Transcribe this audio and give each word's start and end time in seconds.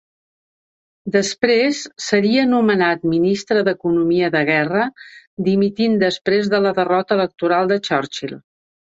Després 1.15 1.81
seria 2.05 2.45
nomenat 2.53 3.03
Ministre 3.11 3.61
d'Economia 3.67 4.29
de 4.35 4.41
Guerra, 4.47 4.85
dimitint 5.49 5.99
després 6.05 6.49
de 6.55 6.63
la 6.67 6.73
derrota 6.79 7.19
electoral 7.19 7.71
de 7.73 7.79
Churchill. 7.89 8.35